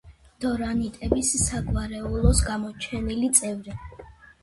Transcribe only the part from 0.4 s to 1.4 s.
დორანიტების